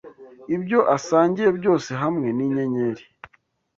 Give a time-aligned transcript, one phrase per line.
[0.55, 3.03] Ibyo asangiye byose hamwe ninyenyeri,